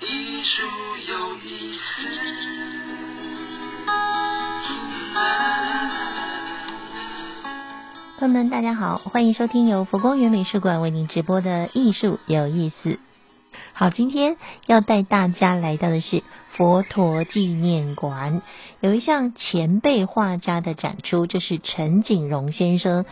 [0.00, 0.62] 艺术
[1.08, 2.02] 有意思。
[8.18, 12.98] 朋友们，大家好，欢迎收听由佛光园美术馆为您直播的艺术有意思。
[13.72, 14.36] 好，今天
[14.66, 16.22] 要带大家来到的是
[16.52, 18.42] 佛陀纪念馆，
[18.80, 23.04] 有一项前辈画家的展出，就是陈景荣先生《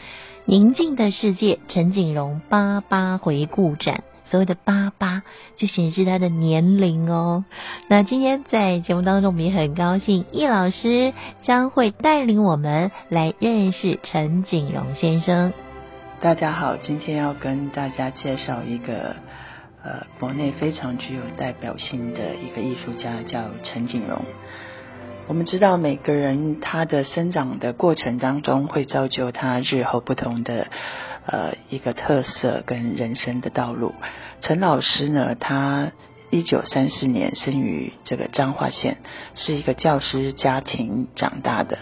[0.45, 4.05] 宁静的世界》陈景荣八八回顾展。
[4.27, 5.25] 所谓的八八，
[5.57, 7.45] 就显示他的年龄哦。
[7.89, 11.13] 那今天在节目当中，我们也很高兴，易老师
[11.43, 15.53] 将会带领我们来认识陈景荣先生。
[16.21, 19.17] 大家好，今天要跟大家介绍一个
[19.83, 24.23] 呃国内非常具有代表性的一个艺术家，叫陈景荣。
[25.31, 30.67] 我们知道每个人他的生长的过程当中，会造就他日后不同的
[31.25, 33.95] 呃一个特色跟人生的道路。
[34.41, 35.93] 陈老师呢，他
[36.31, 38.97] 一九三四年生于这个彰化县，
[39.37, 41.79] 是一个教师家庭长大的，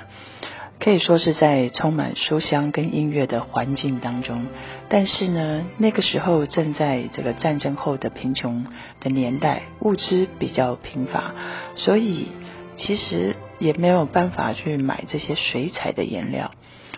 [0.79, 4.45] 可以说是在充满书香跟音乐的环境当中。
[4.91, 8.67] 但是呢，那个时候正在这个战争后的贫穷
[9.01, 11.33] 的年代，物资比较贫乏，
[11.77, 12.29] 所以。
[12.79, 16.53] 其实也没有办法去买这些水彩的颜料，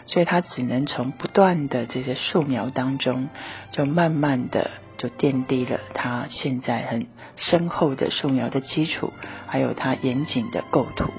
[0.07, 3.29] 所以他只能从不断的这些素描当中，
[3.73, 9.13] 就慢慢的就奠定了他现在很深厚的素描的基础，
[9.47, 11.11] 还有他严谨的构图。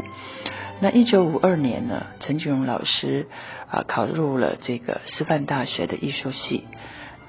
[0.79, 3.27] 那一九五二年呢，陈景荣老师
[3.69, 6.65] 啊考入了这个师范大学的艺术系，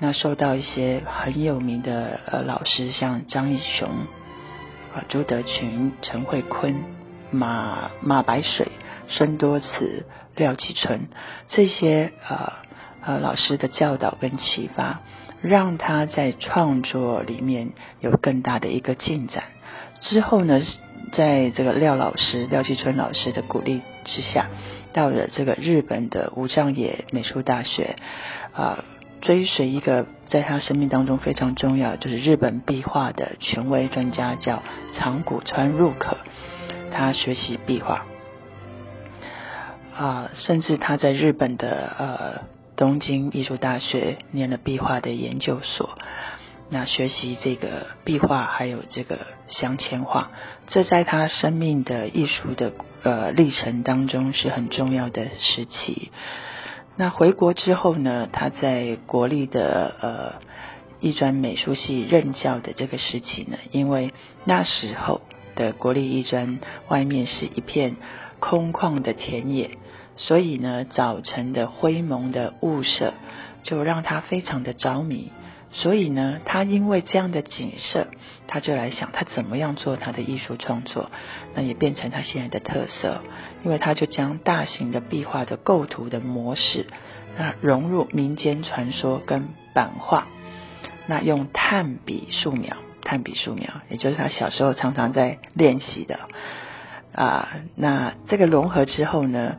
[0.00, 3.88] 那受到一些很有名的呃老师，像张艺雄
[4.94, 7.01] 啊、朱德群、陈慧坤。
[7.32, 8.68] 马马白水、
[9.08, 10.04] 孙多慈、
[10.36, 11.08] 廖启春
[11.48, 12.52] 这些呃
[13.04, 15.00] 呃老师的教导跟启发，
[15.40, 19.44] 让他在创作里面有更大的一个进展。
[20.00, 20.60] 之后呢，
[21.12, 24.48] 在这个廖老师、廖启春老师的鼓励之下，
[24.92, 27.96] 到了这个日本的武藏野美术大学
[28.52, 28.84] 啊，
[29.20, 36.16] 追随一个在他生命当中非常重要，就是日本壁画的权威专家，叫长谷川入可。
[36.92, 38.04] 他学习壁画
[39.96, 42.42] 啊，甚至他在日本的呃
[42.76, 45.98] 东京艺术大学念了壁画的研究所，
[46.70, 50.30] 那学习这个壁画还有这个镶嵌画，
[50.68, 52.72] 这在他生命的艺术的
[53.02, 56.10] 呃历程当中是很重要的时期。
[56.96, 60.34] 那回国之后呢，他在国立的呃
[61.00, 64.14] 艺专美术系任教的这个时期呢，因为
[64.44, 65.20] 那时候。
[65.54, 67.96] 的国立艺专外面是一片
[68.40, 69.78] 空旷的田野，
[70.16, 73.14] 所以呢，早晨的灰蒙的雾色
[73.62, 75.30] 就让他非常的着迷。
[75.74, 78.08] 所以呢，他因为这样的景色，
[78.46, 81.10] 他就来想他怎么样做他的艺术创作，
[81.54, 83.22] 那也变成他现在的特色。
[83.64, 86.86] 因为他就将大型的壁画的构图的模式，
[87.38, 90.26] 那融入民间传说跟版画，
[91.06, 92.76] 那用炭笔素描。
[93.02, 96.18] 炭笔素描，也就是他小时候常常在练习的
[97.14, 97.48] 啊。
[97.76, 99.56] 那这个融合之后呢，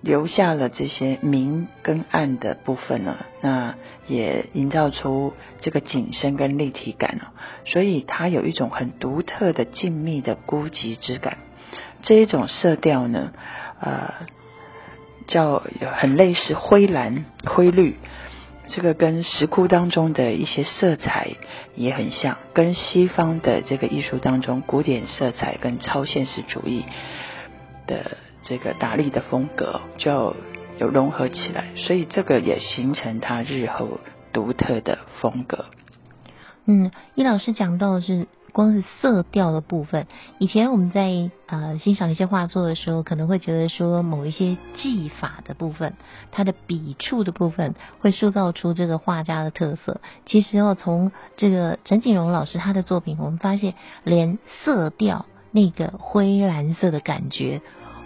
[0.00, 3.74] 留下了这些明跟暗的部分呢，那
[4.06, 7.30] 也营造出这个景深跟立体感哦。
[7.64, 11.38] 所以它有一种很独特的静谧的孤寂之感。
[12.02, 13.32] 这一种色调呢，
[13.80, 14.14] 呃，
[15.26, 15.62] 叫
[15.96, 17.96] 很类似灰蓝、灰绿。
[18.68, 21.32] 这个跟石窟当中的一些色彩
[21.74, 26.84] 也很像，跟西方的这个艺术当中古典色彩跟超现实主义
[27.86, 30.36] 的这个达利的风格就
[30.78, 34.00] 有融合起来，所以这个也形成他日后
[34.32, 35.64] 独特的风格。
[36.66, 38.26] 嗯，易老师讲到的是。
[38.52, 40.06] 光是色调的部分，
[40.38, 45.94] 以前我们在呃欣赏一些画作的时候，可能会觉得说某一些技法的部分，
[46.32, 50.00] 它的笔触的部分会塑造出这个画家的特色。
[50.26, 57.60] 其实哦，从这个陈景荣老师他的作品，我们发现连色调那个灰蓝色的感觉，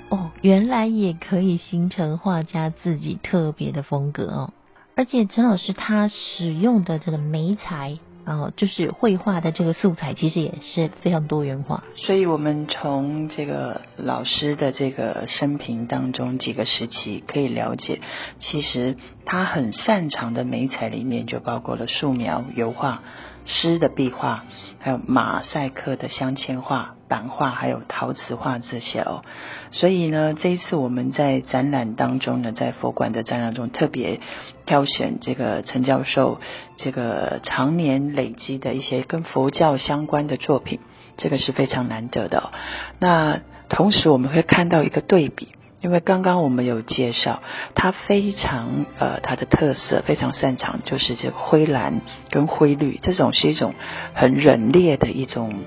[0.09, 4.53] 哦，原来也可以形成画家自己特别的风格哦。
[4.95, 7.99] 而且陈老师他使用的这个眉材。
[8.25, 11.83] 然后就是绘画的这个素材，其实也是非常多元化。
[11.97, 18.01] 所以，我们从这个老师的这个生平当中几个时期可以了解，
[18.39, 23.03] 其实他很擅长的美彩里面就包括了素描、油画、
[23.45, 24.45] 诗的壁画，
[24.79, 29.25] 还有马赛克的镶嵌画、版画，还有陶瓷画这些哦。
[29.71, 34.21] 所以呢，这一次我们在展览当中呢，在佛馆的展览中特别
[34.65, 36.41] 挑选这个陈教授
[36.77, 40.81] 这个常年累积的一些跟佛教相关的作品，
[41.17, 42.53] 这个是非常难得的。
[42.99, 45.49] 那同时我们会看到一个对比。
[45.83, 47.43] 因为刚刚我们有介绍，
[47.75, 52.01] 他非常呃，他的特色非常擅长就是这个灰蓝
[52.31, 53.75] 跟灰绿，这种是一种
[54.15, 55.65] 很冷冽的一种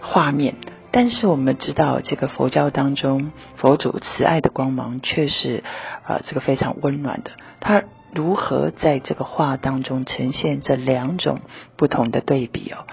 [0.00, 0.56] 画面。
[0.90, 5.62] 但是我们知道，这个佛教当中，佛祖慈爱的光芒却是
[6.06, 7.30] 呃这个非常温暖的。
[7.60, 11.40] 他如何在这个画当中呈现这两种
[11.76, 12.86] 不同的对比哦？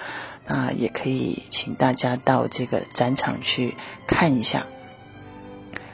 [0.47, 3.75] 那也可以请大家到这个展场去
[4.07, 4.65] 看一下。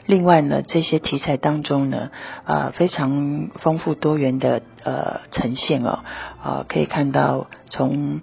[0.08, 2.10] 另外呢，这些题材当中呢，
[2.44, 5.98] 啊，非常丰富多元的呃呈现哦，
[6.42, 8.22] 啊，可以看到从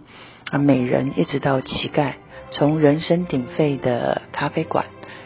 [0.50, 2.14] 啊美人一直到乞丐，
[2.50, 4.86] 从人声鼎沸的咖啡馆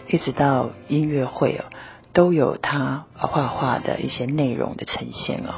[0.09, 1.63] 一直到音乐会哦，
[2.11, 5.53] 都有他画画的一些内容的呈现哦。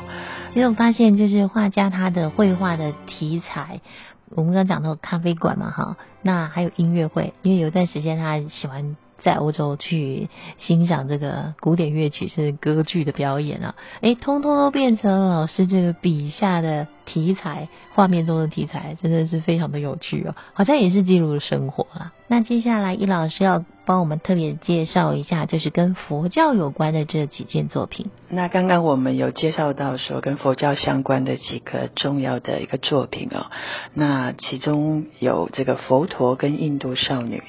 [0.53, 3.81] 因为我发现，就是画家他的绘画的题材，
[4.29, 8.95] 我们刚刚讲到咖啡馆嘛，哈，那还有音乐会，因为有一段时间他喜欢。
[9.23, 10.29] 在欧洲去
[10.59, 22.13] 欣赏这个古典乐曲是歌剧的表演啊，哎，通通都变成老师这个笔下的题材，画面中的题材，真的是非常的有趣哦，好像也是记录了生活啊。
[22.27, 28.07] 那接下来，易老师要帮我们特别介绍一下，就是跟佛教有关的这几件作品。
[28.29, 33.51] 那刚刚我们有介绍到说跟佛教相关的几个重要的一个作品哦，
[33.93, 37.43] 那其中有这个佛陀跟印度少女。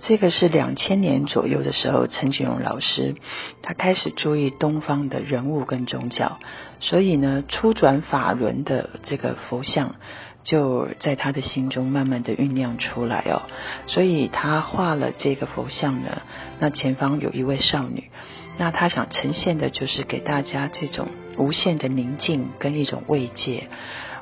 [0.00, 3.16] 这个是两千年左右的时候，陈景荣老师
[3.62, 6.38] 他开始注意东方的人物跟宗教，
[6.80, 9.96] 所以呢，初转法轮的这个佛像
[10.44, 13.42] 就在他的心中慢慢的酝酿出来哦。
[13.86, 16.22] 所以他画了这个佛像呢，
[16.60, 18.10] 那前方有一位少女，
[18.58, 23.68] 那他想呈现的就是给大家这种无限的宁静跟一种慰藉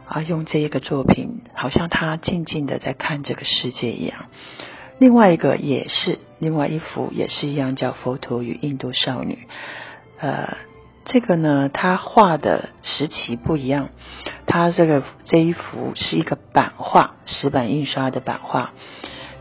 [0.07, 4.27] 啊，用这一个作品，好像他静静的在看这个世界一样。
[4.99, 9.35] 另外一个也是另外一幅也是一样，叫《佛陀与印度少女》。
[10.21, 10.57] 呃，
[11.05, 13.91] 这个呢，他画的时期不一样。
[14.47, 18.73] 他这个这一幅是一个版画，石板印刷的版画。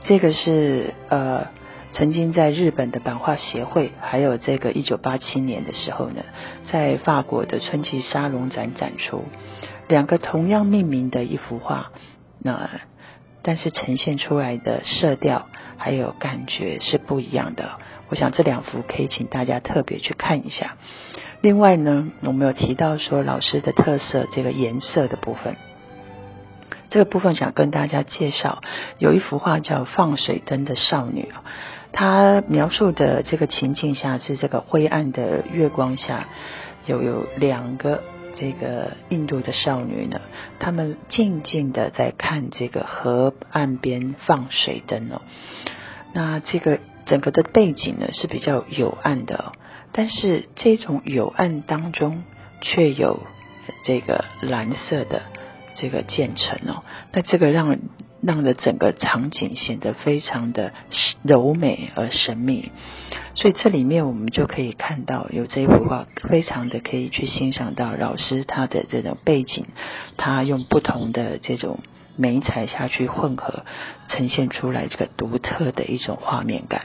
[0.04, 1.48] 这个是呃，
[1.94, 6.24] 曾经在日本的版画协会，还有这个一九八七年的时候呢，
[6.72, 9.24] 在法国的春季沙龙展展出，
[9.88, 11.92] 两个同样命名的一幅画。
[12.40, 12.70] 那
[13.44, 15.48] 但是呈现出来的色调
[15.78, 17.78] 还有感觉是不一样的。
[18.10, 20.78] 我想这两幅可以请大家特别去看一下。
[21.42, 25.58] 另外呢，我们有提到说老师的特色这个颜色的部分，
[26.90, 28.62] 这个部分想跟大家介绍，
[28.98, 31.30] 有一幅画叫《放水灯的少女》，
[31.92, 36.28] 她描述的这个情境下是这个灰暗的月光下，
[36.86, 38.02] 有有两个。
[38.36, 40.22] 这个印度的少女呢，
[40.60, 45.22] 她们静静的在看这个河岸边放水灯哦。
[46.14, 49.54] 那这个整个的背景呢是比较有暗的，
[49.92, 52.24] 但是这种有暗当中
[52.62, 53.20] 却有
[53.84, 55.22] 这个蓝色的
[55.76, 56.84] 这个渐层哦。
[57.12, 57.78] 那这个让
[58.26, 60.72] 让的整个场景显得非常的
[61.24, 62.72] 柔美而神秘，
[63.36, 69.66] 所以这里面我们就可以看到有这一幅画，非常的可以去欣赏到老师他的这种背景，
[70.16, 71.80] 他用不同的这种
[72.16, 73.66] 美彩下去混合，
[74.08, 76.84] 呈现出来这个独特的一种画面感。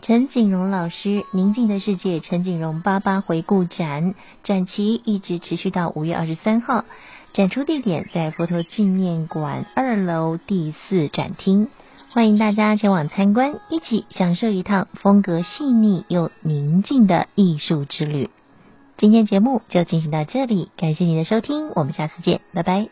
[0.00, 6.84] 陈景荣老师《宁静的世界》陈景荣八八回顾展展期一直持续到五月二十三号。
[7.32, 11.68] 展出地点在佛陀纪念馆二楼第四展厅，
[12.10, 18.28] 欢迎大家前往参观，一起享受一趟风格细腻又宁静的艺术之旅。
[18.98, 22.88] 今天节目就进行到这里，感谢您的收听，我们下次见，拜拜。